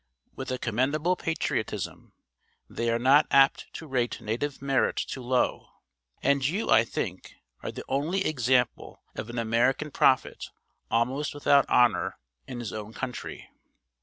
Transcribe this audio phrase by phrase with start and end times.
[0.35, 2.13] With a commendable patriotism,
[2.67, 5.67] they are not apt to rate native merit too low;
[6.23, 10.43] and you, I think, are the only example of an American prophet
[10.89, 12.17] almost without honour
[12.47, 13.47] in his own country.